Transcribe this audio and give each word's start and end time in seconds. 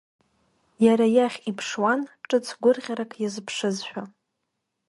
Иара 0.85 1.05
иахь 1.15 1.37
иԥшуан, 1.49 2.01
ҿыц 2.27 2.47
гәырӷьарак 2.61 3.11
иазԥшызшәа. 3.21 4.03